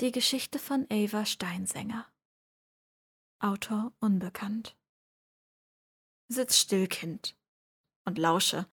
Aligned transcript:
Die 0.00 0.12
Geschichte 0.12 0.60
von 0.60 0.86
Ava 0.92 1.26
Steinsänger. 1.26 2.06
Autor 3.40 3.92
unbekannt. 3.98 4.76
Sitz 6.28 6.56
still, 6.56 6.86
Kind, 6.86 7.36
und 8.04 8.16
lausche, 8.16 8.70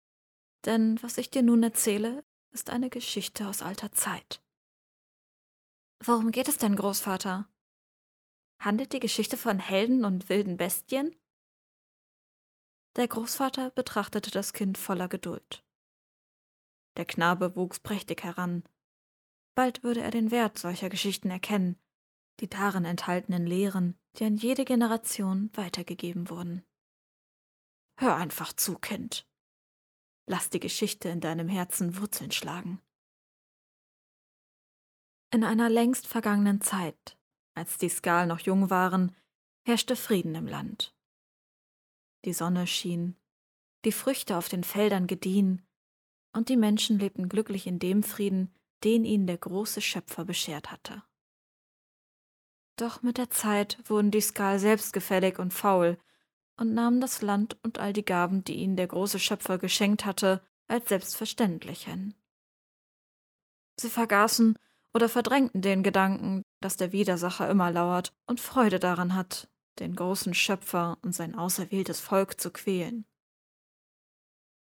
denn 0.65 0.97
was 1.03 1.19
ich 1.19 1.29
dir 1.29 1.43
nun 1.43 1.61
erzähle, 1.61 2.25
ist 2.49 2.71
eine 2.71 2.89
Geschichte 2.89 3.47
aus 3.47 3.61
alter 3.61 3.91
Zeit. 3.91 4.43
Worum 6.03 6.31
geht 6.31 6.47
es 6.47 6.57
denn, 6.57 6.75
Großvater? 6.75 7.47
Handelt 8.57 8.91
die 8.91 8.99
Geschichte 8.99 9.37
von 9.37 9.59
Helden 9.59 10.05
und 10.05 10.27
wilden 10.27 10.57
Bestien? 10.57 11.15
Der 12.95 13.07
Großvater 13.07 13.69
betrachtete 13.69 14.31
das 14.31 14.53
Kind 14.53 14.79
voller 14.79 15.07
Geduld. 15.07 15.63
Der 16.97 17.05
Knabe 17.05 17.55
wuchs 17.55 17.79
prächtig 17.79 18.23
heran, 18.23 18.63
Bald 19.55 19.83
würde 19.83 20.01
er 20.01 20.11
den 20.11 20.31
Wert 20.31 20.57
solcher 20.57 20.89
Geschichten 20.89 21.29
erkennen, 21.29 21.77
die 22.39 22.49
darin 22.49 22.85
enthaltenen 22.85 23.45
Lehren, 23.45 23.97
die 24.17 24.25
an 24.25 24.35
jede 24.35 24.65
Generation 24.65 25.49
weitergegeben 25.53 26.29
wurden. 26.29 26.63
Hör 27.97 28.15
einfach 28.15 28.53
zu, 28.53 28.77
Kind. 28.77 29.27
Lass 30.25 30.49
die 30.49 30.59
Geschichte 30.59 31.09
in 31.09 31.19
deinem 31.19 31.49
Herzen 31.49 31.97
Wurzeln 31.97 32.31
schlagen. 32.31 32.81
In 35.33 35.43
einer 35.43 35.69
längst 35.69 36.07
vergangenen 36.07 36.61
Zeit, 36.61 37.17
als 37.53 37.77
die 37.77 37.89
Skal 37.89 38.27
noch 38.27 38.39
jung 38.39 38.69
waren, 38.69 39.15
herrschte 39.65 39.95
Frieden 39.95 40.35
im 40.35 40.47
Land. 40.47 40.95
Die 42.25 42.33
Sonne 42.33 42.67
schien, 42.67 43.15
die 43.85 43.91
Früchte 43.91 44.37
auf 44.37 44.49
den 44.49 44.63
Feldern 44.63 45.07
gediehen, 45.07 45.65
und 46.33 46.49
die 46.49 46.57
Menschen 46.57 46.99
lebten 46.99 47.29
glücklich 47.29 47.67
in 47.67 47.79
dem 47.79 48.03
Frieden, 48.03 48.53
den 48.83 49.05
ihnen 49.05 49.27
der 49.27 49.37
große 49.37 49.81
Schöpfer 49.81 50.25
beschert 50.25 50.71
hatte. 50.71 51.03
Doch 52.77 53.01
mit 53.01 53.17
der 53.17 53.29
Zeit 53.29 53.77
wurden 53.85 54.11
die 54.11 54.21
Skal 54.21 54.59
selbstgefällig 54.59 55.39
und 55.39 55.53
faul 55.53 55.97
und 56.57 56.73
nahmen 56.73 57.01
das 57.01 57.21
Land 57.21 57.57
und 57.63 57.79
all 57.79 57.93
die 57.93 58.05
Gaben, 58.05 58.43
die 58.43 58.55
ihnen 58.55 58.75
der 58.75 58.87
große 58.87 59.19
Schöpfer 59.19 59.57
geschenkt 59.57 60.05
hatte, 60.05 60.41
als 60.67 60.89
selbstverständlich 60.89 61.85
hin. 61.85 62.15
Sie 63.79 63.89
vergaßen 63.89 64.57
oder 64.93 65.09
verdrängten 65.09 65.61
den 65.61 65.83
Gedanken, 65.83 66.43
dass 66.59 66.77
der 66.77 66.91
Widersacher 66.91 67.49
immer 67.49 67.71
lauert 67.71 68.13
und 68.25 68.39
Freude 68.39 68.79
daran 68.79 69.15
hat, 69.15 69.49
den 69.79 69.95
großen 69.95 70.33
Schöpfer 70.33 70.97
und 71.01 71.13
sein 71.13 71.35
auserwähltes 71.35 71.99
Volk 71.99 72.39
zu 72.39 72.51
quälen. 72.51 73.05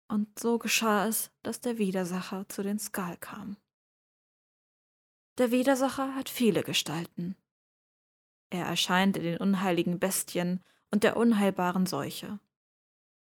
Und 0.08 0.38
so 0.38 0.58
geschah 0.58 1.06
es, 1.06 1.30
dass 1.42 1.60
der 1.60 1.78
Widersacher 1.78 2.48
zu 2.48 2.62
den 2.62 2.78
Skal 2.78 3.16
kam. 3.18 3.56
Der 5.38 5.52
Widersacher 5.52 6.16
hat 6.16 6.28
viele 6.28 6.64
Gestalten. 6.64 7.36
Er 8.50 8.66
erscheint 8.66 9.16
in 9.16 9.22
den 9.22 9.36
unheiligen 9.38 10.00
Bestien 10.00 10.64
und 10.90 11.04
der 11.04 11.16
unheilbaren 11.16 11.86
Seuche. 11.86 12.40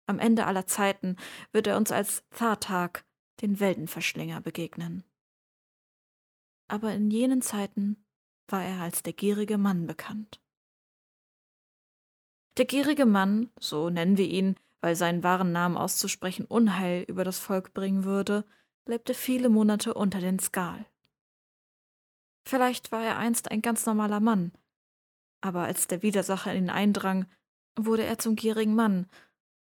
Am 0.06 0.18
Ende 0.18 0.46
aller 0.46 0.66
Zeiten 0.66 1.16
wird 1.52 1.66
er 1.66 1.76
uns 1.76 1.92
als 1.92 2.24
Thartag, 2.30 3.04
den 3.42 3.60
Weltenverschlinger, 3.60 4.40
begegnen. 4.40 5.04
Aber 6.68 6.92
in 6.94 7.10
jenen 7.10 7.42
Zeiten 7.42 8.02
war 8.48 8.64
er 8.64 8.80
als 8.80 9.02
der 9.02 9.12
gierige 9.12 9.58
Mann 9.58 9.86
bekannt. 9.86 10.40
Der 12.56 12.64
gierige 12.64 13.04
Mann, 13.04 13.50
so 13.60 13.90
nennen 13.90 14.16
wir 14.16 14.26
ihn, 14.26 14.56
weil 14.80 14.96
seinen 14.96 15.22
wahren 15.22 15.52
Namen 15.52 15.76
auszusprechen 15.76 16.46
Unheil 16.46 17.04
über 17.08 17.24
das 17.24 17.38
Volk 17.38 17.74
bringen 17.74 18.04
würde, 18.04 18.46
lebte 18.86 19.12
viele 19.12 19.50
Monate 19.50 19.92
unter 19.92 20.20
den 20.20 20.38
Skal. 20.38 20.86
Vielleicht 22.44 22.92
war 22.92 23.02
er 23.02 23.18
einst 23.18 23.50
ein 23.50 23.62
ganz 23.62 23.86
normaler 23.86 24.20
Mann, 24.20 24.52
aber 25.40 25.62
als 25.62 25.86
der 25.86 26.02
Widersacher 26.02 26.52
in 26.52 26.64
ihn 26.64 26.70
eindrang, 26.70 27.26
wurde 27.76 28.04
er 28.04 28.18
zum 28.18 28.36
gierigen 28.36 28.74
Mann, 28.74 29.06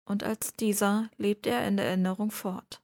und 0.05 0.23
als 0.23 0.57
dieser 0.57 1.11
lebte 1.17 1.51
er 1.51 1.67
in 1.67 1.77
der 1.77 1.87
Erinnerung 1.87 2.31
fort. 2.31 2.83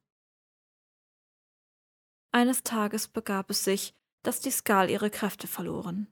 Eines 2.30 2.62
Tages 2.62 3.08
begab 3.08 3.50
es 3.50 3.64
sich, 3.64 3.94
dass 4.22 4.40
die 4.40 4.50
Skal 4.50 4.90
ihre 4.90 5.10
Kräfte 5.10 5.46
verloren. 5.46 6.06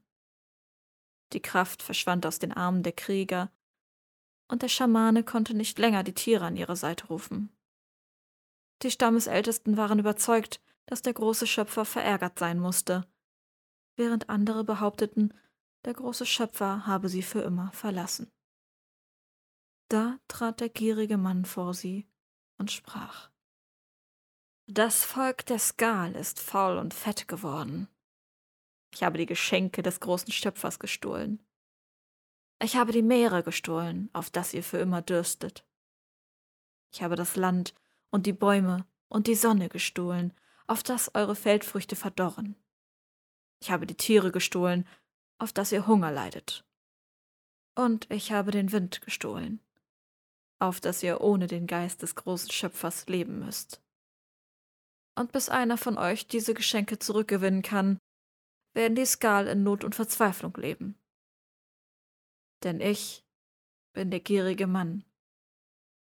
Die 1.32 1.42
Kraft 1.42 1.82
verschwand 1.82 2.26
aus 2.26 2.38
den 2.38 2.52
Armen 2.52 2.82
der 2.82 2.92
Krieger, 2.92 3.50
und 4.48 4.62
der 4.62 4.68
Schamane 4.68 5.24
konnte 5.24 5.54
nicht 5.54 5.78
länger 5.78 6.04
die 6.04 6.14
Tiere 6.14 6.44
an 6.44 6.56
ihre 6.56 6.76
Seite 6.76 7.08
rufen. 7.08 7.50
Die 8.82 8.90
Stammesältesten 8.90 9.76
waren 9.76 9.98
überzeugt, 9.98 10.60
dass 10.86 11.02
der 11.02 11.14
große 11.14 11.46
Schöpfer 11.46 11.84
verärgert 11.84 12.38
sein 12.38 12.58
musste, 12.58 13.06
während 13.96 14.28
andere 14.28 14.64
behaupteten, 14.64 15.34
der 15.84 15.94
große 15.94 16.26
Schöpfer 16.26 16.86
habe 16.86 17.08
sie 17.08 17.22
für 17.22 17.40
immer 17.40 17.72
verlassen. 17.72 18.30
Da 19.88 20.18
trat 20.28 20.60
der 20.60 20.68
gierige 20.68 21.16
Mann 21.16 21.44
vor 21.44 21.74
sie 21.74 22.08
und 22.58 22.70
sprach. 22.70 23.30
Das 24.66 25.04
Volk 25.04 25.46
der 25.46 25.60
Skal 25.60 26.16
ist 26.16 26.40
faul 26.40 26.78
und 26.78 26.92
fett 26.92 27.28
geworden. 27.28 27.88
Ich 28.92 29.04
habe 29.04 29.18
die 29.18 29.26
Geschenke 29.26 29.82
des 29.82 30.00
großen 30.00 30.32
Schöpfers 30.32 30.80
gestohlen. 30.80 31.40
Ich 32.60 32.76
habe 32.76 32.90
die 32.90 33.02
Meere 33.02 33.42
gestohlen, 33.42 34.10
auf 34.12 34.30
das 34.30 34.54
ihr 34.54 34.64
für 34.64 34.78
immer 34.78 35.02
dürstet. 35.02 35.64
Ich 36.92 37.02
habe 37.02 37.14
das 37.14 37.36
Land 37.36 37.74
und 38.10 38.26
die 38.26 38.32
Bäume 38.32 38.86
und 39.08 39.26
die 39.26 39.34
Sonne 39.34 39.68
gestohlen, 39.68 40.32
auf 40.66 40.82
das 40.82 41.14
eure 41.14 41.36
Feldfrüchte 41.36 41.94
verdorren. 41.94 42.56
Ich 43.60 43.70
habe 43.70 43.86
die 43.86 43.96
Tiere 43.96 44.32
gestohlen, 44.32 44.86
auf 45.38 45.52
dass 45.52 45.72
ihr 45.72 45.86
Hunger 45.86 46.10
leidet. 46.10 46.64
Und 47.74 48.10
ich 48.10 48.32
habe 48.32 48.50
den 48.50 48.72
Wind 48.72 49.02
gestohlen, 49.02 49.60
auf 50.58 50.80
dass 50.80 51.02
ihr 51.02 51.20
ohne 51.20 51.46
den 51.46 51.66
Geist 51.66 52.02
des 52.02 52.14
großen 52.14 52.50
Schöpfers 52.50 53.06
leben 53.06 53.38
müsst. 53.38 53.82
Und 55.14 55.32
bis 55.32 55.48
einer 55.48 55.78
von 55.78 55.98
euch 55.98 56.26
diese 56.26 56.54
Geschenke 56.54 56.98
zurückgewinnen 56.98 57.62
kann, 57.62 57.98
werden 58.74 58.94
die 58.94 59.06
Skal 59.06 59.46
in 59.46 59.62
Not 59.62 59.84
und 59.84 59.94
Verzweiflung 59.94 60.54
leben. 60.56 60.98
Denn 62.62 62.80
ich 62.80 63.24
bin 63.94 64.10
der 64.10 64.20
gierige 64.20 64.66
Mann, 64.66 65.04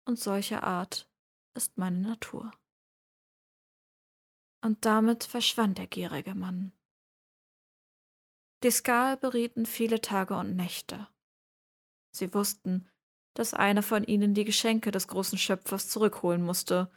und 0.07 0.17
solcher 0.17 0.63
Art 0.63 1.09
ist 1.53 1.77
meine 1.77 1.99
Natur. 1.99 2.51
Und 4.63 4.85
damit 4.85 5.25
verschwand 5.25 5.77
der 5.77 5.87
gierige 5.87 6.33
Mann. 6.33 6.71
Die 8.63 8.72
Skal 8.72 9.18
berieten 9.18 9.66
viele 9.66 10.01
Tage 10.01 10.35
und 10.35 10.56
Nächte. 10.56 11.07
Sie 12.12 12.34
wussten, 12.34 12.90
dass 13.35 13.53
einer 13.53 13.84
von 13.84 14.03
ihnen 14.03 14.34
die 14.34 14.45
Geschenke 14.45 14.90
des 14.90 15.07
großen 15.07 15.38
Schöpfers 15.38 15.90
zurückholen 15.90 16.41
musste, 16.41 16.91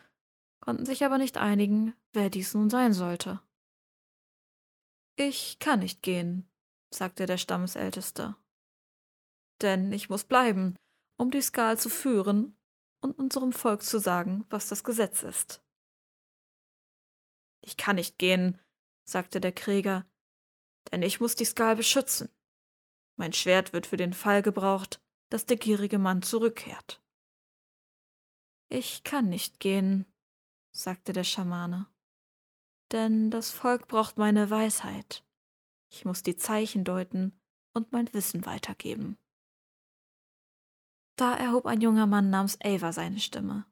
konnten 0.61 0.87
sich 0.87 1.05
aber 1.05 1.19
nicht 1.19 1.37
einigen, 1.37 1.95
wer 2.13 2.31
dies 2.31 2.55
nun 2.55 2.71
sein 2.71 2.95
sollte. 2.95 3.41
Ich 5.17 5.59
kann 5.59 5.81
nicht 5.81 6.03
gehen, 6.03 6.49
sagte 6.91 7.27
der 7.27 7.37
Stammesälteste. 7.37 8.37
Denn 9.61 9.93
ich 9.93 10.09
muss 10.09 10.25
bleiben, 10.25 10.77
um 11.19 11.31
die 11.31 11.43
Skal 11.43 11.79
zu 11.79 11.91
führen 11.91 12.57
und 13.03 13.19
unserem 13.19 13.53
Volk 13.53 13.83
zu 13.83 13.99
sagen, 13.99 14.47
was 14.49 14.69
das 14.69 14.83
Gesetz 14.83 15.23
ist. 15.23 15.63
Ich 17.61 17.77
kann 17.77 17.97
nicht 17.97 18.17
gehen, 18.17 18.59
sagte 19.05 19.43
der 19.43 19.53
Krieger, 19.53 20.07
denn 20.91 21.03
ich 21.03 21.21
muss 21.21 21.35
die 21.35 21.45
Skal 21.45 21.77
beschützen. 21.77 22.29
Mein 23.17 23.33
Schwert 23.33 23.73
wird 23.73 23.87
für 23.87 23.97
den 23.97 24.13
Fall 24.13 24.43
gebraucht, 24.43 25.01
dass 25.29 25.47
der 25.47 25.57
gierige 25.57 25.99
Mann 25.99 26.23
zurückkehrt. 26.23 27.03
Ich 28.69 29.05
kann 29.05 29.29
nicht 29.29 29.61
gehen, 29.61 30.07
sagte 30.73 31.13
der 31.13 31.25
Schamane, 31.25 31.87
denn 32.93 33.31
das 33.31 33.51
Volk 33.51 33.89
braucht 33.89 34.19
meine 34.19 34.51
Weisheit. 34.51 35.25
Ich 35.91 36.05
muss 36.05 36.23
die 36.23 36.37
Zeichen 36.37 36.85
deuten 36.85 37.39
und 37.75 37.93
mein 37.93 38.13
Wissen 38.15 38.47
weitergeben. 38.47 39.19
Da 41.17 41.35
erhob 41.35 41.67
ein 41.67 41.81
junger 41.81 42.07
Mann 42.07 42.31
namens 42.31 42.59
Ava 42.63 42.93
seine 42.93 43.19
Stimme. 43.19 43.67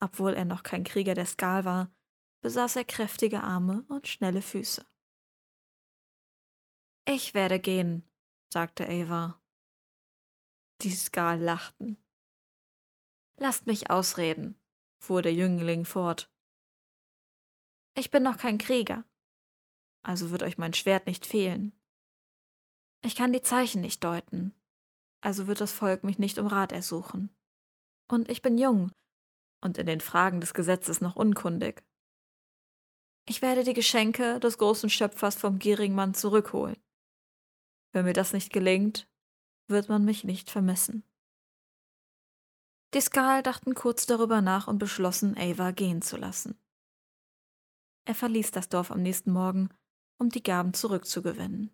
Obwohl 0.00 0.34
er 0.34 0.44
noch 0.44 0.62
kein 0.62 0.84
Krieger 0.84 1.14
der 1.14 1.26
Skal 1.26 1.64
war, 1.64 1.90
besaß 2.42 2.76
er 2.76 2.84
kräftige 2.84 3.42
Arme 3.42 3.84
und 3.88 4.06
schnelle 4.06 4.42
Füße. 4.42 4.84
Ich 7.10 7.32
werde 7.32 7.58
gehen, 7.58 8.06
sagte 8.52 8.86
Ava. 8.86 9.40
Die 10.82 10.90
Skal 10.90 11.40
lachten. 11.40 11.96
Lasst 13.38 13.66
mich 13.66 13.88
ausreden, 13.88 14.60
fuhr 14.98 15.22
der 15.22 15.32
Jüngling 15.32 15.86
fort. 15.86 16.30
Ich 17.94 18.10
bin 18.10 18.22
noch 18.22 18.36
kein 18.36 18.58
Krieger, 18.58 19.04
also 20.02 20.30
wird 20.30 20.42
euch 20.42 20.58
mein 20.58 20.74
Schwert 20.74 21.06
nicht 21.06 21.24
fehlen. 21.24 21.72
Ich 23.02 23.16
kann 23.16 23.32
die 23.32 23.40
Zeichen 23.40 23.80
nicht 23.80 24.04
deuten, 24.04 24.52
also 25.22 25.46
wird 25.46 25.62
das 25.62 25.72
Volk 25.72 26.04
mich 26.04 26.18
nicht 26.18 26.36
um 26.36 26.46
Rat 26.46 26.72
ersuchen. 26.72 27.34
Und 28.08 28.28
ich 28.28 28.42
bin 28.42 28.58
jung 28.58 28.92
und 29.62 29.78
in 29.78 29.86
den 29.86 30.02
Fragen 30.02 30.42
des 30.42 30.52
Gesetzes 30.52 31.00
noch 31.00 31.16
unkundig. 31.16 31.82
Ich 33.26 33.40
werde 33.40 33.64
die 33.64 33.72
Geschenke 33.72 34.38
des 34.40 34.58
großen 34.58 34.90
Schöpfers 34.90 35.36
vom 35.36 35.58
gierigen 35.58 35.94
Mann 35.94 36.12
zurückholen. 36.12 36.76
Wenn 37.92 38.04
mir 38.04 38.12
das 38.12 38.32
nicht 38.32 38.52
gelingt, 38.52 39.08
wird 39.66 39.88
man 39.88 40.04
mich 40.04 40.24
nicht 40.24 40.50
vermissen. 40.50 41.04
Die 42.94 43.00
Skal 43.00 43.42
dachten 43.42 43.74
kurz 43.74 44.06
darüber 44.06 44.40
nach 44.40 44.66
und 44.66 44.78
beschlossen, 44.78 45.36
Ava 45.36 45.72
gehen 45.72 46.00
zu 46.00 46.16
lassen. 46.16 46.58
Er 48.06 48.14
verließ 48.14 48.50
das 48.50 48.70
Dorf 48.70 48.90
am 48.90 49.02
nächsten 49.02 49.30
Morgen, 49.30 49.68
um 50.16 50.30
die 50.30 50.42
Gaben 50.42 50.72
zurückzugewinnen. 50.72 51.70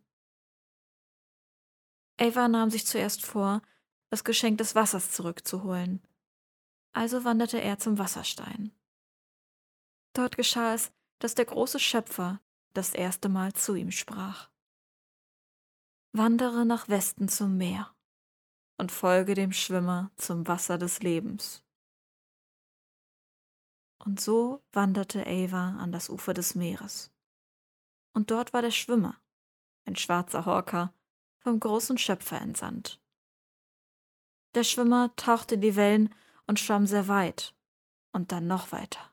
Ava 2.18 2.48
nahm 2.48 2.70
sich 2.70 2.86
zuerst 2.86 3.24
vor, 3.24 3.62
das 4.10 4.24
Geschenk 4.24 4.58
des 4.58 4.74
Wassers 4.74 5.12
zurückzuholen. 5.12 6.02
Also 6.92 7.24
wanderte 7.24 7.60
er 7.60 7.78
zum 7.78 7.98
Wasserstein. 7.98 8.72
Dort 10.12 10.36
geschah 10.36 10.74
es, 10.74 10.92
dass 11.18 11.34
der 11.34 11.44
große 11.44 11.80
Schöpfer 11.80 12.40
das 12.72 12.94
erste 12.94 13.28
Mal 13.28 13.52
zu 13.52 13.74
ihm 13.74 13.90
sprach. 13.90 14.50
Wandere 16.16 16.64
nach 16.64 16.88
Westen 16.88 17.28
zum 17.28 17.56
Meer 17.56 17.92
und 18.78 18.92
folge 18.92 19.34
dem 19.34 19.50
Schwimmer 19.50 20.12
zum 20.14 20.46
Wasser 20.46 20.78
des 20.78 21.02
Lebens. 21.02 21.64
Und 23.98 24.20
so 24.20 24.62
wanderte 24.70 25.26
Ava 25.26 25.70
an 25.70 25.90
das 25.90 26.08
Ufer 26.08 26.32
des 26.32 26.54
Meeres. 26.54 27.10
Und 28.12 28.30
dort 28.30 28.52
war 28.52 28.62
der 28.62 28.70
Schwimmer, 28.70 29.20
ein 29.86 29.96
schwarzer 29.96 30.46
Horker, 30.46 30.94
vom 31.40 31.58
großen 31.58 31.98
Schöpfer 31.98 32.40
entsandt. 32.40 33.02
Der 34.54 34.62
Schwimmer 34.62 35.16
tauchte 35.16 35.56
in 35.56 35.62
die 35.62 35.74
Wellen 35.74 36.14
und 36.46 36.60
schwamm 36.60 36.86
sehr 36.86 37.08
weit 37.08 37.56
und 38.12 38.30
dann 38.30 38.46
noch 38.46 38.70
weiter. 38.70 39.10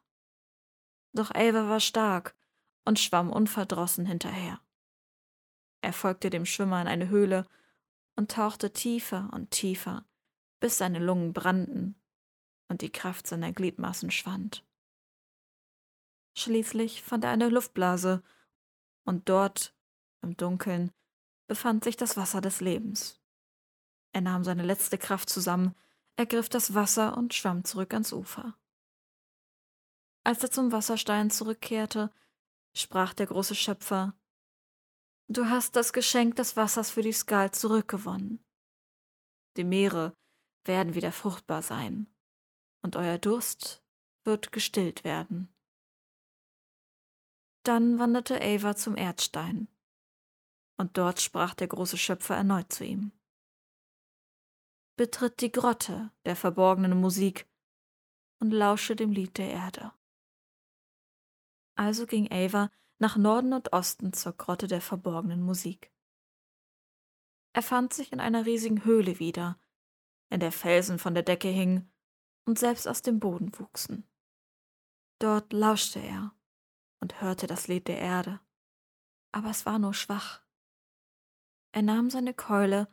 Doch 1.13 1.31
Ava 1.33 1.67
war 1.67 1.79
stark 1.79 2.35
und 2.85 2.99
schwamm 2.99 3.31
unverdrossen 3.31 4.05
hinterher. 4.05 4.61
Er 5.81 5.93
folgte 5.93 6.29
dem 6.29 6.45
Schwimmer 6.45 6.81
in 6.81 6.87
eine 6.87 7.09
Höhle 7.09 7.47
und 8.15 8.31
tauchte 8.31 8.71
tiefer 8.71 9.29
und 9.33 9.51
tiefer, 9.51 10.05
bis 10.59 10.77
seine 10.77 10.99
Lungen 10.99 11.33
brannten 11.33 11.95
und 12.67 12.81
die 12.81 12.91
Kraft 12.91 13.27
seiner 13.27 13.51
Gliedmaßen 13.51 14.11
schwand. 14.11 14.63
Schließlich 16.37 17.01
fand 17.03 17.23
er 17.23 17.31
eine 17.31 17.49
Luftblase, 17.49 18.23
und 19.03 19.29
dort, 19.29 19.75
im 20.21 20.37
Dunkeln, 20.37 20.91
befand 21.47 21.83
sich 21.83 21.97
das 21.97 22.17
Wasser 22.17 22.39
des 22.39 22.61
Lebens. 22.61 23.19
Er 24.13 24.21
nahm 24.21 24.43
seine 24.43 24.63
letzte 24.63 24.97
Kraft 24.97 25.29
zusammen, 25.29 25.75
ergriff 26.15 26.49
das 26.49 26.73
Wasser 26.75 27.17
und 27.17 27.33
schwamm 27.33 27.63
zurück 27.63 27.93
ans 27.93 28.13
Ufer. 28.13 28.55
Als 30.23 30.43
er 30.43 30.51
zum 30.51 30.71
Wasserstein 30.71 31.31
zurückkehrte, 31.31 32.11
sprach 32.73 33.13
der 33.13 33.27
große 33.27 33.55
Schöpfer 33.55 34.13
Du 35.31 35.45
hast 35.45 35.77
das 35.77 35.93
Geschenk 35.93 36.35
des 36.35 36.57
Wassers 36.57 36.91
für 36.91 37.01
die 37.01 37.13
Skal 37.13 37.51
zurückgewonnen. 37.51 38.43
Die 39.55 39.63
Meere 39.63 40.13
werden 40.65 40.93
wieder 40.93 41.13
fruchtbar 41.13 41.61
sein, 41.61 42.13
und 42.81 42.97
euer 42.97 43.17
Durst 43.17 43.81
wird 44.25 44.51
gestillt 44.51 45.05
werden. 45.05 45.47
Dann 47.63 47.97
wanderte 47.97 48.41
Ava 48.41 48.75
zum 48.75 48.97
Erdstein, 48.97 49.69
und 50.75 50.97
dort 50.97 51.21
sprach 51.21 51.53
der 51.53 51.69
große 51.69 51.97
Schöpfer 51.97 52.35
erneut 52.35 52.73
zu 52.73 52.83
ihm. 52.83 53.13
Betritt 54.97 55.39
die 55.39 55.53
Grotte 55.53 56.11
der 56.25 56.35
verborgenen 56.35 56.99
Musik 56.99 57.47
und 58.41 58.51
lausche 58.51 58.97
dem 58.97 59.13
Lied 59.13 59.37
der 59.37 59.49
Erde. 59.49 59.93
Also 61.75 62.05
ging 62.05 62.29
Ava 62.29 62.69
nach 63.01 63.17
Norden 63.17 63.53
und 63.53 63.73
Osten 63.73 64.13
zur 64.13 64.33
Grotte 64.33 64.67
der 64.67 64.79
verborgenen 64.79 65.41
Musik. 65.41 65.91
Er 67.51 67.63
fand 67.63 67.93
sich 67.93 68.11
in 68.11 68.19
einer 68.19 68.45
riesigen 68.45 68.85
Höhle 68.85 69.17
wieder, 69.17 69.59
in 70.29 70.39
der 70.39 70.51
Felsen 70.51 70.99
von 70.99 71.15
der 71.15 71.23
Decke 71.23 71.47
hingen 71.47 71.91
und 72.45 72.59
selbst 72.59 72.87
aus 72.87 73.01
dem 73.01 73.19
Boden 73.19 73.51
wuchsen. 73.57 74.07
Dort 75.17 75.51
lauschte 75.51 75.99
er 75.99 76.35
und 76.99 77.21
hörte 77.21 77.47
das 77.47 77.67
Lied 77.67 77.87
der 77.87 77.97
Erde, 77.97 78.39
aber 79.31 79.49
es 79.49 79.65
war 79.65 79.79
nur 79.79 79.95
schwach. 79.95 80.43
Er 81.71 81.81
nahm 81.81 82.11
seine 82.11 82.35
Keule 82.35 82.87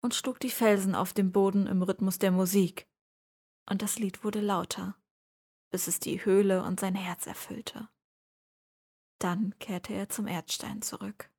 und 0.00 0.14
schlug 0.14 0.38
die 0.38 0.50
Felsen 0.50 0.94
auf 0.94 1.12
dem 1.12 1.32
Boden 1.32 1.66
im 1.66 1.82
Rhythmus 1.82 2.20
der 2.20 2.30
Musik, 2.30 2.88
und 3.68 3.82
das 3.82 3.98
Lied 3.98 4.22
wurde 4.22 4.40
lauter, 4.40 4.96
bis 5.70 5.88
es 5.88 5.98
die 5.98 6.24
Höhle 6.24 6.62
und 6.62 6.78
sein 6.78 6.94
Herz 6.94 7.26
erfüllte. 7.26 7.88
Dann 9.18 9.58
kehrte 9.58 9.92
er 9.92 10.08
zum 10.08 10.26
Erdstein 10.26 10.82
zurück. 10.82 11.30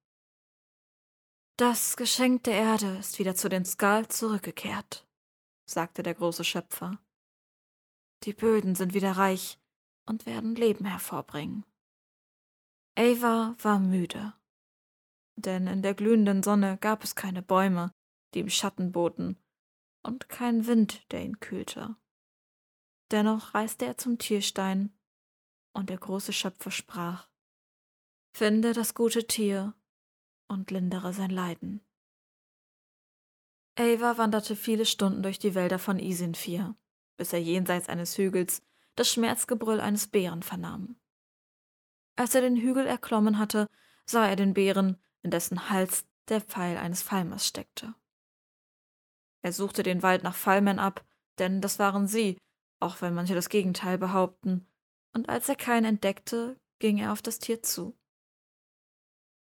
Das 1.57 1.97
Geschenk 1.97 2.43
der 2.43 2.55
Erde 2.55 2.97
ist 2.97 3.19
wieder 3.19 3.35
zu 3.35 3.49
den 3.49 3.65
Skal 3.65 4.07
zurückgekehrt, 4.07 5.07
sagte 5.65 6.03
der 6.03 6.13
große 6.13 6.43
Schöpfer. 6.43 6.99
Die 8.23 8.33
Böden 8.33 8.75
sind 8.75 8.93
wieder 8.93 9.13
reich 9.13 9.59
und 10.05 10.25
werden 10.25 10.55
Leben 10.55 10.85
hervorbringen. 10.85 11.65
Ava 12.97 13.55
war 13.61 13.79
müde, 13.79 14.33
denn 15.37 15.67
in 15.67 15.81
der 15.81 15.93
glühenden 15.93 16.43
Sonne 16.43 16.77
gab 16.77 17.03
es 17.03 17.15
keine 17.15 17.41
Bäume, 17.41 17.93
die 18.33 18.39
ihm 18.39 18.49
Schatten 18.49 18.91
boten, 18.91 19.37
und 20.03 20.27
keinen 20.27 20.67
Wind, 20.67 21.09
der 21.11 21.23
ihn 21.23 21.39
kühlte. 21.39 21.95
Dennoch 23.11 23.53
reiste 23.53 23.85
er 23.85 23.97
zum 23.97 24.17
Tierstein, 24.17 24.93
und 25.73 25.89
der 25.89 25.97
große 25.97 26.33
Schöpfer 26.33 26.71
sprach 26.71 27.28
Finde 28.31 28.73
das 28.73 28.93
gute 28.93 29.27
Tier 29.27 29.73
und 30.47 30.71
lindere 30.71 31.13
sein 31.13 31.29
Leiden. 31.29 31.81
Ava 33.77 34.17
wanderte 34.17 34.55
viele 34.55 34.85
Stunden 34.85 35.23
durch 35.23 35.39
die 35.39 35.55
Wälder 35.55 35.79
von 35.79 35.99
Isinfir, 35.99 36.75
bis 37.17 37.33
er 37.33 37.41
jenseits 37.41 37.87
eines 37.87 38.17
Hügels 38.17 38.61
das 38.95 39.11
Schmerzgebrüll 39.11 39.79
eines 39.79 40.07
Bären 40.07 40.43
vernahm. 40.43 40.97
Als 42.17 42.35
er 42.35 42.41
den 42.41 42.57
Hügel 42.57 42.85
erklommen 42.85 43.37
hatte, 43.37 43.67
sah 44.05 44.27
er 44.27 44.35
den 44.35 44.53
Bären, 44.53 44.97
in 45.21 45.31
dessen 45.31 45.69
Hals 45.69 46.05
der 46.27 46.41
Pfeil 46.41 46.77
eines 46.77 47.01
Falmers 47.01 47.47
steckte. 47.47 47.93
Er 49.41 49.53
suchte 49.53 49.83
den 49.83 50.03
Wald 50.03 50.23
nach 50.23 50.35
Fallmen 50.35 50.79
ab, 50.79 51.05
denn 51.37 51.61
das 51.61 51.79
waren 51.79 52.07
sie, 52.07 52.37
auch 52.79 53.01
wenn 53.01 53.13
manche 53.13 53.35
das 53.35 53.49
Gegenteil 53.49 53.97
behaupten, 53.97 54.67
und 55.13 55.29
als 55.29 55.49
er 55.49 55.55
keinen 55.55 55.85
entdeckte, 55.85 56.59
ging 56.79 56.97
er 56.97 57.11
auf 57.11 57.21
das 57.21 57.39
Tier 57.39 57.63
zu. 57.63 57.97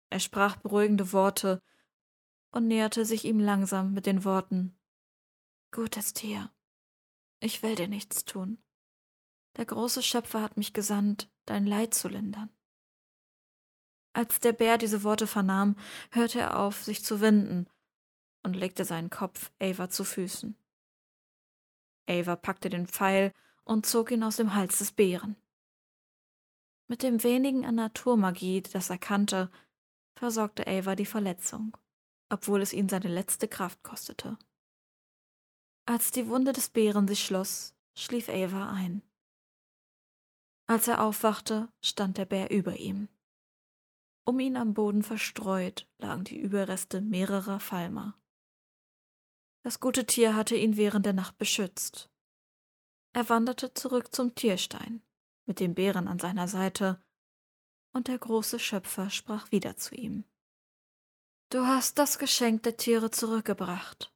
Er 0.09 0.19
sprach 0.19 0.56
beruhigende 0.57 1.12
Worte 1.12 1.62
und 2.51 2.68
näherte 2.68 3.06
sich 3.06 3.26
ihm 3.26 3.40
langsam 3.40 3.94
mit 3.94 4.06
den 4.06 4.23
Worten 4.23 4.78
Gutes 5.71 6.14
Tier, 6.14 6.49
ich 7.40 7.61
will 7.61 7.76
dir 7.76 7.87
nichts 7.87 8.26
tun. 8.26 8.57
Der 9.57 9.66
große 9.66 10.02
Schöpfer 10.02 10.42
hat 10.42 10.57
mich 10.57 10.73
gesandt, 10.73 11.30
dein 11.45 11.66
Leid 11.66 11.94
zu 11.94 12.07
lindern. 12.07 12.49
Als 14.14 14.40
der 14.40 14.54
Bär 14.54 14.78
diese 14.78 15.04
Worte 15.04 15.28
vernahm, 15.28 15.76
hörte 16.11 16.40
er 16.40 16.59
auf, 16.59 16.83
sich 16.83 17.04
zu 17.04 17.21
winden 17.21 17.68
und 18.44 18.56
legte 18.56 18.85
seinen 18.85 19.09
Kopf 19.09 19.52
Ava 19.59 19.90
zu 19.90 20.04
Füßen. 20.04 20.57
Ava 22.09 22.35
packte 22.35 22.69
den 22.69 22.87
Pfeil 22.87 23.33
und 23.64 23.85
zog 23.85 24.11
ihn 24.11 24.23
aus 24.23 24.37
dem 24.37 24.56
Hals 24.56 24.80
des 24.80 24.92
Bären. 24.92 25.35
Mit 26.87 27.04
dem 27.04 27.21
wenigen 27.23 27.66
an 27.66 27.76
Naturmagie, 27.76 28.61
das 28.61 28.90
er 28.90 28.97
kannte, 28.97 29.52
versorgte 30.18 30.68
Ava 30.68 30.95
die 30.95 31.06
Verletzung, 31.06 31.78
obwohl 32.30 32.62
es 32.62 32.74
ihn 32.74 32.90
seine 32.90 33.07
letzte 33.07 33.47
Kraft 33.47 33.83
kostete. 33.83 34.38
Als 35.86 36.12
die 36.12 36.28
Wunde 36.28 36.54
des 36.54 36.69
Bären 36.69 37.07
sich 37.07 37.24
schloss, 37.24 37.76
schlief 37.95 38.28
Ava 38.28 38.71
ein. 38.71 39.02
Als 40.66 40.88
er 40.88 41.02
aufwachte, 41.02 41.69
stand 41.81 42.18
der 42.18 42.26
Bär 42.26 42.52
über 42.52 42.76
ihm. 42.76 43.07
Um 44.26 44.40
ihn 44.42 44.57
am 44.57 44.74
Boden 44.74 45.04
verstreut 45.04 45.88
lagen 45.97 46.26
die 46.26 46.38
Überreste 46.38 47.00
mehrerer 47.00 47.62
Falmer. 47.62 48.19
Das 49.64 49.80
gute 49.80 50.06
Tier 50.06 50.36
hatte 50.36 50.57
ihn 50.57 50.76
während 50.76 51.06
der 51.06 51.14
Nacht 51.14 51.38
beschützt. 51.38 52.09
Er 53.14 53.30
wanderte 53.30 53.74
zurück 53.74 54.14
zum 54.14 54.36
Tierstein, 54.36 55.02
mit 55.45 55.62
dem 55.62 55.74
Bären 55.74 56.09
an 56.09 56.19
seiner 56.19 56.50
Seite 56.50 57.02
und 57.97 58.07
der 58.07 58.19
große 58.19 58.59
Schöpfer 58.59 59.09
sprach 59.09 59.51
wieder 59.51 59.75
zu 59.75 59.95
ihm. 59.95 60.23
Du 61.49 61.66
hast 61.66 61.97
das 61.97 62.19
Geschenk 62.19 62.63
der 62.63 62.77
Tiere 62.77 63.09
zurückgebracht. 63.09 64.13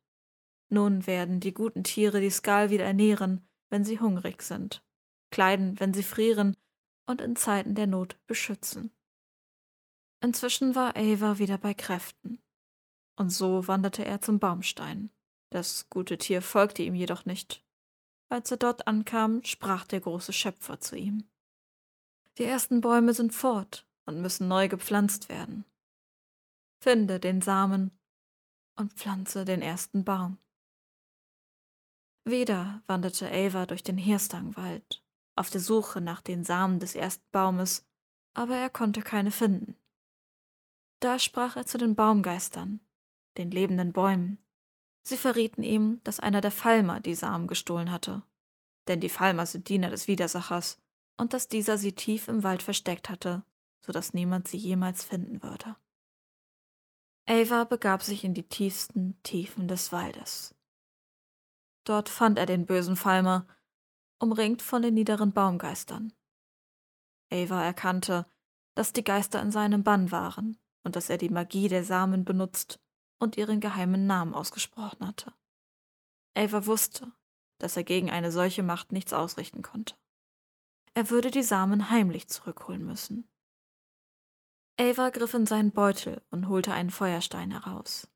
Nun 0.70 1.08
werden 1.08 1.40
die 1.40 1.54
guten 1.54 1.84
Tiere 1.84 2.22
die 2.22 2.30
Skal 2.30 2.70
wieder 2.70 2.86
ernähren, 2.86 3.46
wenn 3.70 3.84
sie 3.84 4.00
hungrig 4.00 4.44
sind, 4.44 4.84
kleiden, 5.32 5.80
wenn 5.80 5.94
sie 5.94 6.04
frieren 6.04 6.56
und 7.08 7.22
in 7.22 7.36
Zeiten 7.36 7.74
der 7.74 7.88
Not 7.88 8.18
beschützen. 8.28 8.92
Inzwischen 10.22 10.76
war 10.76 10.96
Ava 10.96 11.40
wieder 11.40 11.58
bei 11.58 11.74
Kräften, 11.74 12.40
und 13.16 13.32
so 13.32 13.68
wanderte 13.68 14.06
er 14.06 14.22
zum 14.22 14.40
Baumstein. 14.40 15.10
Das 15.50 15.90
gute 15.90 16.18
Tier 16.20 16.42
folgte 16.44 16.84
ihm 16.84 16.94
jedoch 16.94 17.26
nicht. 17.26 17.66
Als 18.30 18.52
er 18.52 18.58
dort 18.58 18.88
ankam, 18.88 19.44
sprach 19.44 19.86
der 19.88 20.02
große 20.02 20.34
Schöpfer 20.34 20.80
zu 20.80 20.96
ihm. 20.96 21.31
Die 22.38 22.46
ersten 22.46 22.82
Bäume 22.82 23.14
sind 23.14 23.34
fort, 23.34 23.86
und 24.06 24.22
müssen 24.22 24.48
neu 24.48 24.68
gepflanzt 24.68 25.30
werden. 25.30 25.66
Finde 26.80 27.20
den 27.20 27.42
Samen 27.42 27.92
und 28.76 28.94
pflanze 28.94 29.46
den 29.46 29.62
ersten 29.62 30.04
Baum. 30.04 30.38
Wieder 32.24 32.82
wanderte 32.88 33.32
Ava 33.32 33.66
durch 33.66 33.84
den 33.84 33.98
Hirstangwald, 33.98 35.04
auf 35.36 35.50
der 35.50 35.62
Suche 35.62 36.02
nach 36.02 36.22
den 36.22 36.44
Samen 36.44 36.80
des 36.80 36.96
ersten 36.96 37.26
Baumes, 37.32 37.86
aber 38.34 38.56
er 38.56 38.70
konnte 38.70 39.02
keine 39.02 39.32
finden. 39.32 39.76
Da 41.00 41.20
sprach 41.20 41.56
er 41.56 41.66
zu 41.66 41.78
den 41.78 41.96
Baumgeistern, 41.96 42.80
den 43.38 43.50
lebenden 43.50 43.92
Bäumen. 43.92 44.38
Sie 45.04 45.18
verrieten 45.18 45.64
ihm, 45.64 46.00
dass 46.04 46.20
einer 46.20 46.42
der 46.42 46.52
Falmer 46.52 47.00
die 47.00 47.16
Samen 47.16 47.48
gestohlen 47.48 47.92
hatte. 47.92 48.22
Denn 48.88 49.00
die 49.00 49.10
Falmer 49.10 49.48
sind 49.48 49.68
Diener 49.70 49.90
des 49.90 50.08
Widersachers, 50.08 50.80
und 51.18 51.34
dass 51.34 51.48
dieser 51.48 51.78
sie 51.78 51.94
tief 51.94 52.28
im 52.28 52.44
Wald 52.44 52.64
versteckt 52.64 53.10
hatte, 53.10 53.44
so 53.86 53.92
dass 53.92 54.14
niemand 54.14 54.48
sie 54.48 54.58
jemals 54.58 55.04
finden 55.04 55.44
würde. 55.44 55.76
Ava 57.28 57.64
begab 57.64 58.04
sich 58.04 58.24
in 58.24 58.34
die 58.34 58.48
tiefsten 58.48 59.22
Tiefen 59.24 59.68
des 59.68 59.92
Waldes. 59.92 60.56
Dort 61.84 62.10
fand 62.10 62.38
er 62.38 62.46
den 62.46 62.66
bösen 62.66 62.96
Falmer, 62.96 63.48
umringt 64.20 64.62
von 64.62 64.82
den 64.82 64.94
niederen 64.94 65.32
Baumgeistern. 65.32 66.14
Ava 67.32 67.64
erkannte, 67.64 68.26
dass 68.76 68.94
die 68.94 69.04
Geister 69.04 69.42
in 69.42 69.52
seinem 69.52 69.84
Bann 69.84 70.12
waren 70.12 70.58
und 70.84 70.96
dass 70.96 71.10
er 71.10 71.18
die 71.18 71.30
Magie 71.30 71.68
der 71.68 71.84
Samen 71.84 72.26
benutzt 72.26 72.80
und 73.20 73.38
ihren 73.38 73.60
geheimen 73.60 74.08
Namen 74.08 74.34
ausgesprochen 74.34 75.08
hatte. 75.08 75.34
Ava 76.36 76.66
wusste, 76.66 77.12
dass 77.60 77.78
er 77.78 77.84
gegen 77.84 78.10
eine 78.10 78.32
solche 78.32 78.64
Macht 78.64 78.92
nichts 78.92 79.14
ausrichten 79.14 79.62
konnte. 79.62 79.96
Er 80.94 81.10
würde 81.10 81.32
die 81.32 81.44
Samen 81.44 81.90
heimlich 81.90 82.28
zurückholen 82.28 82.86
müssen. 82.86 83.28
Ava 84.80 85.10
griff 85.10 85.34
in 85.34 85.46
seinen 85.46 85.72
Beutel 85.72 86.22
und 86.32 86.48
holte 86.48 86.74
einen 86.74 86.90
Feuerstein 86.90 87.52
heraus. 87.52 88.08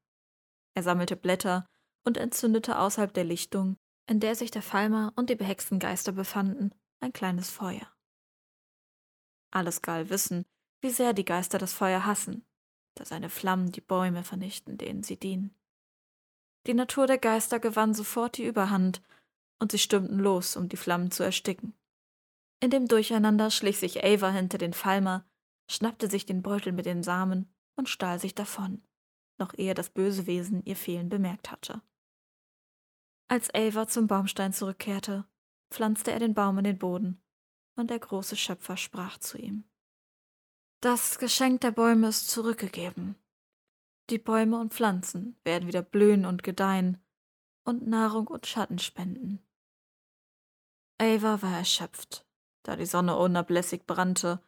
Er 0.73 0.83
sammelte 0.83 1.15
Blätter 1.15 1.67
und 2.03 2.17
entzündete 2.17 2.77
außerhalb 2.77 3.13
der 3.13 3.23
Lichtung, 3.23 3.77
in 4.07 4.19
der 4.19 4.35
sich 4.35 4.51
der 4.51 4.61
Falmer 4.61 5.13
und 5.15 5.29
die 5.29 5.35
behexten 5.35 5.79
Geister 5.79 6.11
befanden, 6.11 6.71
ein 6.99 7.13
kleines 7.13 7.49
Feuer. 7.49 7.87
Alles 9.51 9.81
Gal 9.81 10.09
wissen, 10.09 10.45
wie 10.81 10.89
sehr 10.89 11.13
die 11.13 11.25
Geister 11.25 11.57
das 11.57 11.73
Feuer 11.73 12.05
hassen, 12.05 12.45
da 12.95 13.05
seine 13.05 13.29
Flammen 13.29 13.71
die 13.71 13.81
Bäume 13.81 14.23
vernichten, 14.23 14.77
denen 14.77 15.03
sie 15.03 15.17
dienen. 15.17 15.55
Die 16.67 16.73
Natur 16.73 17.07
der 17.07 17.17
Geister 17.17 17.59
gewann 17.59 17.93
sofort 17.93 18.37
die 18.37 18.45
Überhand, 18.45 19.01
und 19.59 19.71
sie 19.71 19.79
stürmten 19.79 20.19
los, 20.19 20.57
um 20.57 20.67
die 20.67 20.77
Flammen 20.77 21.11
zu 21.11 21.23
ersticken. 21.23 21.73
In 22.65 22.71
dem 22.71 22.87
Durcheinander 22.87 23.51
schlich 23.51 23.77
sich 23.77 24.03
Ava 24.03 24.31
hinter 24.31 24.57
den 24.57 24.73
Falmer, 24.73 25.23
schnappte 25.69 26.09
sich 26.09 26.25
den 26.25 26.41
Beutel 26.41 26.73
mit 26.73 26.87
den 26.87 27.03
Samen 27.03 27.53
und 27.75 27.89
stahl 27.89 28.17
sich 28.17 28.33
davon, 28.33 28.83
noch 29.37 29.53
ehe 29.55 29.75
das 29.75 29.91
böse 29.91 30.25
Wesen 30.25 30.65
ihr 30.65 30.75
Fehlen 30.75 31.07
bemerkt 31.07 31.51
hatte. 31.51 31.83
Als 33.27 33.53
Ava 33.53 33.87
zum 33.87 34.07
Baumstein 34.07 34.51
zurückkehrte, 34.51 35.27
pflanzte 35.69 36.11
er 36.11 36.17
den 36.17 36.33
Baum 36.33 36.57
in 36.57 36.63
den 36.63 36.79
Boden, 36.79 37.21
und 37.75 37.91
der 37.91 37.99
große 37.99 38.35
Schöpfer 38.35 38.77
sprach 38.77 39.19
zu 39.19 39.37
ihm. 39.37 39.65
Das 40.81 41.19
Geschenk 41.19 41.61
der 41.61 41.69
Bäume 41.69 42.07
ist 42.07 42.31
zurückgegeben. 42.31 43.13
Die 44.09 44.17
Bäume 44.17 44.59
und 44.59 44.73
Pflanzen 44.73 45.39
werden 45.43 45.67
wieder 45.67 45.83
blühen 45.83 46.25
und 46.25 46.41
gedeihen 46.41 46.97
und 47.63 47.85
Nahrung 47.85 48.25
und 48.25 48.47
Schatten 48.47 48.79
spenden. 48.79 49.45
Ava 50.97 51.43
war 51.43 51.57
erschöpft, 51.59 52.25
da 52.65 52.75
die 52.75 52.85
Sonne 52.85 53.15
unablässig 53.15 53.85
brannte 53.85 54.41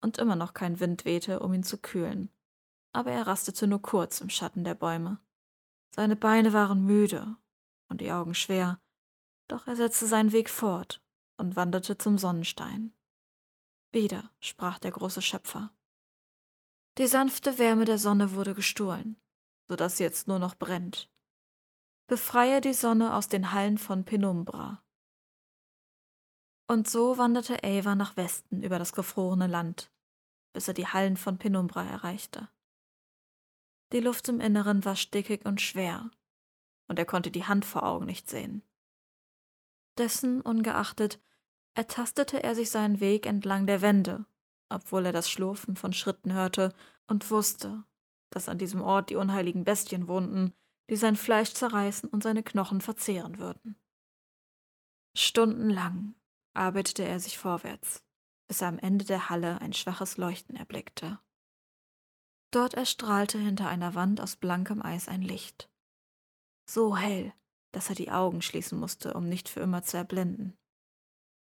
und 0.00 0.18
immer 0.18 0.36
noch 0.36 0.54
kein 0.54 0.80
Wind 0.80 1.04
wehte, 1.04 1.40
um 1.40 1.52
ihn 1.52 1.64
zu 1.64 1.78
kühlen. 1.78 2.30
Aber 2.92 3.10
er 3.10 3.26
rastete 3.26 3.66
nur 3.66 3.82
kurz 3.82 4.20
im 4.20 4.30
Schatten 4.30 4.64
der 4.64 4.74
Bäume. 4.74 5.18
Seine 5.94 6.16
Beine 6.16 6.52
waren 6.52 6.84
müde 6.84 7.36
und 7.88 8.00
die 8.00 8.12
Augen 8.12 8.34
schwer, 8.34 8.80
doch 9.48 9.66
er 9.66 9.76
setzte 9.76 10.06
seinen 10.06 10.32
Weg 10.32 10.48
fort 10.48 11.02
und 11.36 11.56
wanderte 11.56 11.98
zum 11.98 12.18
Sonnenstein. 12.18 12.94
Wieder 13.92 14.30
sprach 14.38 14.78
der 14.78 14.92
große 14.92 15.20
Schöpfer. 15.20 15.72
Die 16.98 17.08
sanfte 17.08 17.58
Wärme 17.58 17.84
der 17.84 17.98
Sonne 17.98 18.32
wurde 18.32 18.54
gestohlen, 18.54 19.20
so 19.68 19.74
dass 19.74 19.96
sie 19.96 20.04
jetzt 20.04 20.28
nur 20.28 20.38
noch 20.38 20.54
brennt. 20.54 21.10
Befreie 22.06 22.60
die 22.60 22.74
Sonne 22.74 23.14
aus 23.14 23.28
den 23.28 23.52
Hallen 23.52 23.78
von 23.78 24.04
Penumbra. 24.04 24.82
Und 26.70 26.88
so 26.88 27.18
wanderte 27.18 27.64
Ava 27.64 27.96
nach 27.96 28.16
Westen 28.16 28.62
über 28.62 28.78
das 28.78 28.92
gefrorene 28.92 29.48
Land, 29.48 29.90
bis 30.52 30.68
er 30.68 30.74
die 30.74 30.86
Hallen 30.86 31.16
von 31.16 31.36
Penumbra 31.36 31.84
erreichte. 31.84 32.48
Die 33.92 33.98
Luft 33.98 34.28
im 34.28 34.38
Inneren 34.38 34.84
war 34.84 34.94
stickig 34.94 35.44
und 35.44 35.60
schwer, 35.60 36.12
und 36.86 36.96
er 37.00 37.06
konnte 37.06 37.32
die 37.32 37.42
Hand 37.42 37.64
vor 37.64 37.82
Augen 37.82 38.06
nicht 38.06 38.30
sehen. 38.30 38.62
Dessen 39.98 40.40
ungeachtet 40.42 41.20
ertastete 41.74 42.40
er 42.40 42.54
sich 42.54 42.70
seinen 42.70 43.00
Weg 43.00 43.26
entlang 43.26 43.66
der 43.66 43.82
Wände, 43.82 44.24
obwohl 44.68 45.06
er 45.06 45.12
das 45.12 45.28
Schlurfen 45.28 45.74
von 45.74 45.92
Schritten 45.92 46.34
hörte 46.34 46.72
und 47.08 47.32
wusste, 47.32 47.82
dass 48.30 48.48
an 48.48 48.58
diesem 48.58 48.80
Ort 48.80 49.10
die 49.10 49.16
unheiligen 49.16 49.64
Bestien 49.64 50.06
wohnten, 50.06 50.54
die 50.88 50.94
sein 50.94 51.16
Fleisch 51.16 51.52
zerreißen 51.52 52.08
und 52.08 52.22
seine 52.22 52.44
Knochen 52.44 52.80
verzehren 52.80 53.40
würden. 53.40 53.74
Stundenlang 55.16 56.14
arbeitete 56.54 57.04
er 57.04 57.20
sich 57.20 57.38
vorwärts, 57.38 58.02
bis 58.48 58.62
er 58.62 58.68
am 58.68 58.78
Ende 58.78 59.04
der 59.04 59.30
Halle 59.30 59.60
ein 59.60 59.72
schwaches 59.72 60.16
Leuchten 60.16 60.56
erblickte. 60.56 61.18
Dort 62.50 62.74
erstrahlte 62.74 63.38
hinter 63.38 63.68
einer 63.68 63.94
Wand 63.94 64.20
aus 64.20 64.36
blankem 64.36 64.82
Eis 64.82 65.08
ein 65.08 65.22
Licht. 65.22 65.70
So 66.66 66.96
hell, 66.96 67.32
dass 67.72 67.88
er 67.88 67.94
die 67.94 68.10
Augen 68.10 68.42
schließen 68.42 68.78
musste, 68.78 69.14
um 69.14 69.28
nicht 69.28 69.48
für 69.48 69.60
immer 69.60 69.82
zu 69.82 69.96
erblinden. 69.96 70.56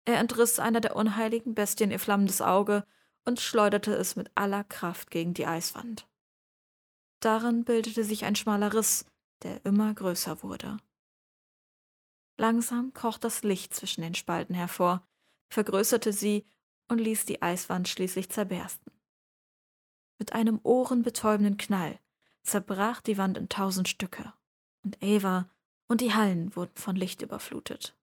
Er 0.05 0.19
entriss 0.19 0.59
einer 0.59 0.81
der 0.81 0.95
unheiligen 0.95 1.55
Bestien 1.55 1.91
ihr 1.91 1.99
flammendes 1.99 2.41
Auge 2.41 2.85
und 3.25 3.39
schleuderte 3.39 3.93
es 3.93 4.15
mit 4.15 4.31
aller 4.35 4.63
Kraft 4.63 5.11
gegen 5.11 5.33
die 5.33 5.45
Eiswand. 5.45 6.07
Darin 7.19 7.65
bildete 7.65 8.03
sich 8.03 8.25
ein 8.25 8.35
schmaler 8.35 8.73
Riss, 8.73 9.05
der 9.43 9.63
immer 9.65 9.93
größer 9.93 10.41
wurde. 10.41 10.77
Langsam 12.41 12.91
kroch 12.95 13.19
das 13.19 13.43
Licht 13.43 13.71
zwischen 13.75 14.01
den 14.01 14.15
Spalten 14.15 14.55
hervor, 14.55 15.07
vergrößerte 15.51 16.11
sie 16.11 16.43
und 16.87 16.97
ließ 16.97 17.25
die 17.25 17.43
Eiswand 17.43 17.87
schließlich 17.87 18.31
zerbersten. 18.31 18.91
Mit 20.17 20.33
einem 20.33 20.59
ohrenbetäubenden 20.63 21.57
Knall 21.57 21.99
zerbrach 22.41 22.99
die 23.01 23.19
Wand 23.19 23.37
in 23.37 23.47
tausend 23.47 23.89
Stücke, 23.89 24.33
und 24.83 24.97
Ava 25.03 25.51
und 25.87 26.01
die 26.01 26.15
Hallen 26.15 26.55
wurden 26.55 26.75
von 26.77 26.95
Licht 26.95 27.21
überflutet. 27.21 27.95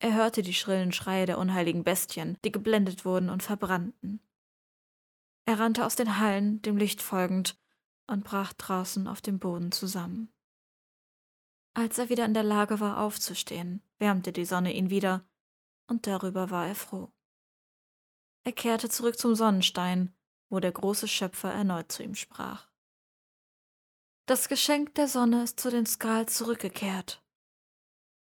Er 0.00 0.14
hörte 0.14 0.42
die 0.42 0.54
schrillen 0.54 0.90
Schreie 0.90 1.26
der 1.26 1.38
unheiligen 1.38 1.84
Bestien, 1.84 2.38
die 2.44 2.50
geblendet 2.50 3.04
wurden 3.04 3.30
und 3.30 3.44
verbrannten. 3.44 4.18
Er 5.44 5.60
rannte 5.60 5.86
aus 5.86 5.94
den 5.94 6.18
Hallen, 6.18 6.60
dem 6.62 6.76
Licht 6.76 7.00
folgend, 7.00 7.56
und 8.08 8.24
brach 8.24 8.52
draußen 8.52 9.06
auf 9.06 9.20
dem 9.20 9.38
Boden 9.38 9.70
zusammen. 9.70 10.32
Als 11.74 11.98
er 11.98 12.08
wieder 12.08 12.24
in 12.24 12.34
der 12.34 12.42
Lage 12.42 12.80
war, 12.80 12.98
aufzustehen, 13.00 13.82
wärmte 13.98 14.32
die 14.32 14.44
Sonne 14.44 14.74
ihn 14.74 14.90
wieder, 14.90 15.24
und 15.86 16.06
darüber 16.06 16.50
war 16.50 16.66
er 16.66 16.74
froh. 16.74 17.12
Er 18.44 18.52
kehrte 18.52 18.88
zurück 18.88 19.18
zum 19.18 19.34
Sonnenstein, 19.34 20.14
wo 20.48 20.60
der 20.60 20.72
große 20.72 21.08
Schöpfer 21.08 21.52
erneut 21.52 21.92
zu 21.92 22.02
ihm 22.02 22.14
sprach. 22.14 22.68
Das 24.26 24.48
Geschenk 24.48 24.94
der 24.94 25.08
Sonne 25.08 25.42
ist 25.42 25.60
zu 25.60 25.70
den 25.70 25.86
Skal 25.86 26.26
zurückgekehrt. 26.26 27.22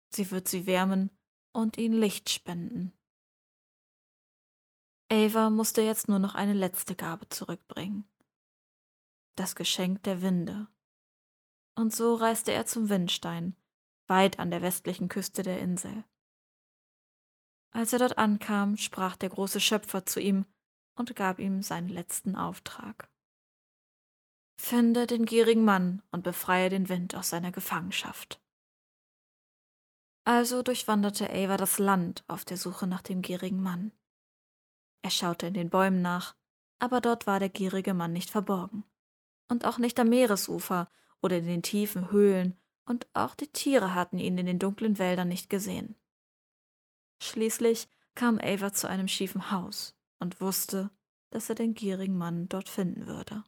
Sie 0.09 0.31
wird 0.31 0.47
sie 0.47 0.65
wärmen 0.65 1.11
und 1.51 1.77
ihnen 1.77 1.99
Licht 1.99 2.29
spenden. 2.29 2.93
Ava 5.11 5.49
musste 5.49 5.81
jetzt 5.81 6.07
nur 6.07 6.19
noch 6.19 6.35
eine 6.35 6.53
letzte 6.53 6.95
Gabe 6.95 7.29
zurückbringen. 7.29 8.07
Das 9.35 9.55
Geschenk 9.55 10.03
der 10.03 10.21
Winde. 10.21 10.67
Und 11.79 11.95
so 11.95 12.15
reiste 12.15 12.51
er 12.51 12.65
zum 12.65 12.89
Windstein, 12.89 13.55
weit 14.07 14.37
an 14.37 14.51
der 14.51 14.61
westlichen 14.61 15.07
Küste 15.07 15.43
der 15.43 15.61
Insel. 15.61 16.03
Als 17.71 17.93
er 17.93 17.99
dort 17.99 18.17
ankam, 18.17 18.75
sprach 18.75 19.15
der 19.15 19.29
große 19.29 19.61
Schöpfer 19.61 20.05
zu 20.05 20.19
ihm 20.19 20.45
und 20.95 21.15
gab 21.15 21.39
ihm 21.39 21.61
seinen 21.61 21.87
letzten 21.87 22.35
Auftrag. 22.35 23.09
Finde 24.57 25.07
den 25.07 25.23
gierigen 25.23 25.63
Mann 25.63 26.03
und 26.11 26.25
befreie 26.25 26.67
den 26.67 26.89
Wind 26.89 27.15
aus 27.15 27.29
seiner 27.29 27.53
Gefangenschaft. 27.53 28.41
Also 30.25 30.63
durchwanderte 30.63 31.29
Ava 31.29 31.55
das 31.55 31.79
Land 31.79 32.25
auf 32.27 32.43
der 32.43 32.57
Suche 32.57 32.87
nach 32.87 33.03
dem 33.03 33.21
gierigen 33.21 33.63
Mann. 33.63 33.93
Er 35.01 35.11
schaute 35.11 35.47
in 35.47 35.53
den 35.53 35.69
Bäumen 35.69 36.01
nach, 36.01 36.35
aber 36.79 36.99
dort 36.99 37.25
war 37.25 37.39
der 37.39 37.47
gierige 37.47 37.93
Mann 37.93 38.11
nicht 38.11 38.31
verborgen. 38.31 38.83
Und 39.47 39.63
auch 39.63 39.77
nicht 39.77 39.97
am 39.97 40.09
Meeresufer 40.09 40.91
oder 41.21 41.37
in 41.37 41.47
den 41.47 41.63
tiefen 41.63 42.11
Höhlen, 42.11 42.57
und 42.85 43.07
auch 43.13 43.35
die 43.35 43.47
Tiere 43.47 43.93
hatten 43.93 44.17
ihn 44.17 44.37
in 44.37 44.47
den 44.47 44.57
dunklen 44.57 44.97
Wäldern 44.97 45.27
nicht 45.27 45.49
gesehen. 45.49 45.95
Schließlich 47.21 47.87
kam 48.15 48.39
Ava 48.39 48.73
zu 48.73 48.87
einem 48.87 49.07
schiefen 49.07 49.51
Haus 49.51 49.95
und 50.19 50.41
wusste, 50.41 50.89
dass 51.29 51.49
er 51.49 51.55
den 51.55 51.75
gierigen 51.75 52.17
Mann 52.17 52.49
dort 52.49 52.67
finden 52.67 53.05
würde. 53.05 53.43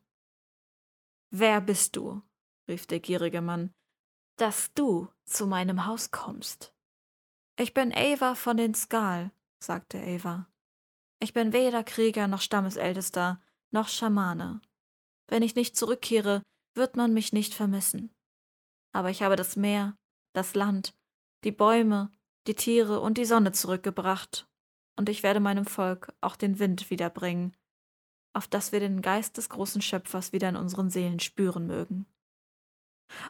Wer 1.32 1.62
bist 1.62 1.96
du? 1.96 2.22
rief 2.68 2.86
der 2.86 3.00
gierige 3.00 3.42
Mann, 3.42 3.74
dass 4.38 4.74
du 4.74 5.08
zu 5.26 5.48
meinem 5.48 5.86
Haus 5.86 6.12
kommst. 6.12 6.74
Ich 7.58 7.74
bin 7.74 7.94
Ava 7.94 8.36
von 8.36 8.58
den 8.58 8.74
Skal, 8.74 9.32
sagte 9.60 10.00
Ava. 10.00 10.48
Ich 11.20 11.34
bin 11.34 11.54
weder 11.54 11.84
Krieger 11.84 12.28
noch 12.28 12.42
Stammesältester 12.42 13.42
noch 13.72 13.88
Schamane. 13.88 14.62
Wenn 15.28 15.44
ich 15.44 15.56
nicht 15.56 15.78
zurückkehre, 15.78 16.42
wird 16.74 16.96
man 16.96 17.14
mich 17.14 17.34
nicht 17.34 17.54
vermissen. 17.54 18.14
Aber 18.92 19.10
ich 19.10 19.24
habe 19.24 19.36
das 19.36 19.56
Meer, 19.56 19.98
das 20.34 20.56
Land, 20.56 20.94
die 21.44 21.52
Bäume, 21.52 22.12
die 22.48 22.56
Tiere 22.56 23.00
und 23.00 23.18
die 23.18 23.26
Sonne 23.26 23.52
zurückgebracht, 23.52 24.48
und 24.98 25.10
ich 25.10 25.24
werde 25.24 25.40
meinem 25.40 25.66
Volk 25.66 26.14
auch 26.22 26.36
den 26.36 26.60
Wind 26.60 26.90
wiederbringen, 26.90 27.56
auf 28.34 28.48
dass 28.48 28.72
wir 28.72 28.80
den 28.80 29.02
Geist 29.02 29.38
des 29.38 29.50
großen 29.50 29.82
Schöpfers 29.82 30.34
wieder 30.34 30.50
in 30.50 30.56
unseren 30.56 30.90
Seelen 30.90 31.20
spüren 31.20 31.68
mögen. 31.68 32.06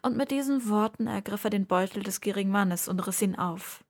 Und 0.02 0.16
mit 0.16 0.32
diesen 0.32 0.70
Worten 0.70 1.08
ergriff 1.08 1.44
er 1.44 1.50
den 1.50 1.66
Beutel 1.66 2.04
des 2.04 2.22
gierigen 2.22 2.52
Mannes 2.52 2.88
und 2.88 3.00
riss 3.00 3.22
ihn 3.22 3.36
auf. 3.36 3.84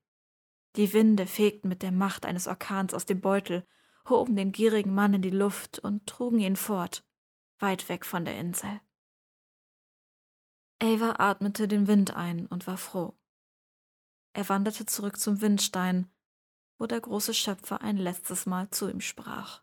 Die 0.77 0.93
Winde 0.93 1.27
fegten 1.27 1.67
mit 1.67 1.81
der 1.81 1.91
Macht 1.91 2.25
eines 2.25 2.47
Orkans 2.47 2.93
aus 2.93 3.05
dem 3.05 3.19
Beutel, 3.19 3.65
hoben 4.07 4.35
den 4.35 4.51
gierigen 4.51 4.93
Mann 4.93 5.13
in 5.13 5.21
die 5.21 5.29
Luft 5.29 5.79
und 5.79 6.07
trugen 6.07 6.39
ihn 6.39 6.55
fort, 6.55 7.03
weit 7.59 7.89
weg 7.89 8.05
von 8.05 8.23
der 8.23 8.39
Insel. 8.39 8.79
Ava 10.83 11.15
atmete 11.19 11.67
den 11.67 11.85
Wind 11.85 12.15
ein 12.15 12.47
und 12.47 12.65
war 12.65 12.77
froh. 12.77 13.13
Er 14.33 14.49
wanderte 14.49 14.87
zurück 14.87 15.19
zum 15.19 15.39
Windstein, 15.39 16.09
wo 16.79 16.87
der 16.87 16.99
große 16.99 17.35
Schöpfer 17.35 17.81
ein 17.81 17.97
letztes 17.97 18.47
Mal 18.47 18.67
zu 18.71 18.89
ihm 18.89 18.99
sprach. 18.99 19.61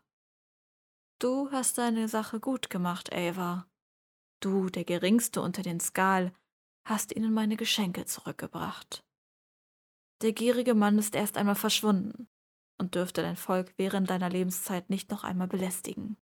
Du 1.19 1.51
hast 1.51 1.77
deine 1.77 2.07
Sache 2.07 2.39
gut 2.39 2.69
gemacht, 2.69 3.11
Ava. 3.11 3.67
Du, 4.39 4.69
der 4.69 4.85
geringste 4.85 5.41
unter 5.41 5.61
den 5.61 5.81
Skal, 5.81 6.33
hast 6.85 7.13
ihnen 7.13 7.33
meine 7.33 7.57
Geschenke 7.57 8.05
zurückgebracht. 8.05 9.03
Der 10.21 10.31
gierige 10.31 10.73
Mann 10.73 10.97
ist 10.97 11.15
erst 11.15 11.35
einmal 11.35 11.55
verschwunden 11.55 12.29
und 12.77 12.95
dürfte 12.95 13.21
dein 13.21 13.35
Volk 13.35 13.73
während 13.75 14.09
deiner 14.09 14.29
Lebenszeit 14.29 14.89
nicht 14.89 15.11
noch 15.11 15.25
einmal 15.25 15.47
belästigen. 15.49 16.15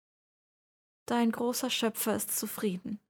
Dein 1.07 1.33
großer 1.33 1.71
Schöpfer 1.71 2.15
ist 2.15 2.39
zufrieden. 2.39 3.01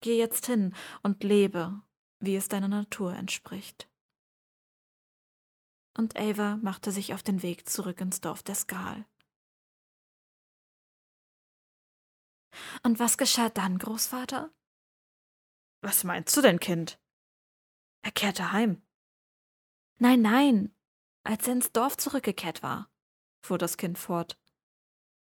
Geh 0.00 0.18
jetzt 0.18 0.46
hin 0.46 0.74
und 1.02 1.24
lebe, 1.24 1.80
wie 2.20 2.36
es 2.36 2.48
deiner 2.48 2.68
Natur 2.68 3.14
entspricht. 3.14 3.88
Und 5.96 6.16
Ava 6.16 6.56
machte 6.56 6.92
sich 6.92 7.14
auf 7.14 7.22
den 7.22 7.42
Weg 7.42 7.68
zurück 7.68 8.00
ins 8.00 8.20
Dorf 8.20 8.42
der 8.42 8.54
Skal. 8.54 9.06
Und 12.82 12.98
was 12.98 13.18
geschah 13.18 13.48
dann, 13.48 13.78
Großvater? 13.78 14.50
Was 15.82 16.04
meinst 16.04 16.36
du 16.36 16.42
denn, 16.42 16.60
Kind? 16.60 16.98
Er 18.02 18.12
kehrte 18.12 18.52
heim. 18.52 18.82
Nein, 19.98 20.20
nein, 20.20 20.74
als 21.22 21.46
er 21.46 21.54
ins 21.54 21.72
Dorf 21.72 21.96
zurückgekehrt 21.96 22.62
war, 22.62 22.90
fuhr 23.42 23.58
das 23.58 23.76
Kind 23.76 23.98
fort. 23.98 24.38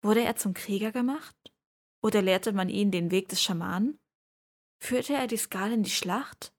Wurde 0.02 0.24
er 0.24 0.36
zum 0.36 0.54
Krieger 0.54 0.92
gemacht? 0.92 1.36
Oder 2.02 2.22
lehrte 2.22 2.54
man 2.54 2.70
ihn 2.70 2.92
den 2.92 3.12
Weg 3.12 3.30
des 3.30 3.42
Schamanen? 3.42 4.00
Führte 4.80 5.14
er 5.14 5.28
die 5.28 5.38
Skala 5.38 5.74
in 5.74 5.84
die 5.84 5.90
Schlacht? 5.90 6.54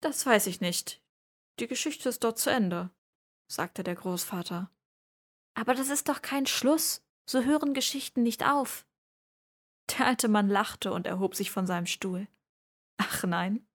Das 0.00 0.26
weiß 0.26 0.46
ich 0.48 0.60
nicht. 0.60 1.02
Die 1.60 1.68
Geschichte 1.68 2.08
ist 2.08 2.24
dort 2.24 2.38
zu 2.38 2.50
Ende, 2.50 2.90
sagte 3.46 3.84
der 3.84 3.94
Großvater. 3.94 4.70
Aber 5.54 5.74
das 5.74 5.88
ist 5.88 6.08
doch 6.08 6.22
kein 6.22 6.46
Schluss. 6.46 7.04
So 7.24 7.44
hören 7.44 7.72
Geschichten 7.72 8.22
nicht 8.22 8.44
auf. 8.44 8.84
Der 9.90 10.06
alte 10.06 10.28
Mann 10.28 10.48
lachte 10.48 10.92
und 10.92 11.06
erhob 11.06 11.36
sich 11.36 11.50
von 11.50 11.66
seinem 11.66 11.86
Stuhl. 11.86 12.26
Ach 12.96 13.22
nein, 13.24 13.66